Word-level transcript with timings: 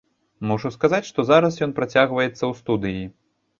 Мушу 0.51 0.71
сказаць, 0.75 1.01
што 1.09 1.27
зараз 1.31 1.61
ён 1.67 1.77
працягваецца 1.81 2.35
ў 2.35 2.53
студыі. 2.65 3.07